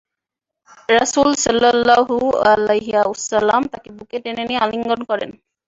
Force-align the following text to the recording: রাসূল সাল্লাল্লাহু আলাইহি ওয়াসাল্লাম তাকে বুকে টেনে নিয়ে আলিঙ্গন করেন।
রাসূল 0.89 1.29
সাল্লাল্লাহু 1.45 2.15
আলাইহি 2.51 2.91
ওয়াসাল্লাম 3.01 3.61
তাকে 3.73 3.89
বুকে 3.97 4.17
টেনে 4.23 4.43
নিয়ে 4.47 4.63
আলিঙ্গন 4.65 5.01
করেন। 5.09 5.31